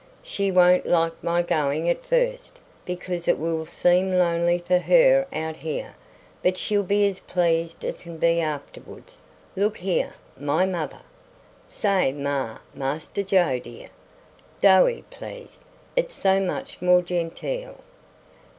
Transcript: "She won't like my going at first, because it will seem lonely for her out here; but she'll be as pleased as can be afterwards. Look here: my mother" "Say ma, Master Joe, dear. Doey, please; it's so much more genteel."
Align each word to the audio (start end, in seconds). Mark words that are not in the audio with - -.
"She 0.23 0.51
won't 0.51 0.87
like 0.87 1.23
my 1.23 1.43
going 1.43 1.87
at 1.87 2.03
first, 2.03 2.57
because 2.85 3.27
it 3.27 3.37
will 3.37 3.67
seem 3.67 4.11
lonely 4.11 4.57
for 4.57 4.79
her 4.79 5.27
out 5.31 5.57
here; 5.57 5.93
but 6.41 6.57
she'll 6.57 6.81
be 6.81 7.05
as 7.05 7.19
pleased 7.19 7.85
as 7.85 8.01
can 8.01 8.17
be 8.17 8.41
afterwards. 8.41 9.21
Look 9.55 9.77
here: 9.77 10.15
my 10.35 10.65
mother" 10.65 11.01
"Say 11.67 12.11
ma, 12.13 12.57
Master 12.73 13.21
Joe, 13.21 13.59
dear. 13.59 13.89
Doey, 14.59 15.03
please; 15.11 15.63
it's 15.95 16.15
so 16.15 16.39
much 16.39 16.81
more 16.81 17.03
genteel." 17.03 17.81